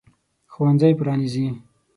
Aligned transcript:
ښوونځی 0.53 0.91
پرانیزي. 0.99 1.47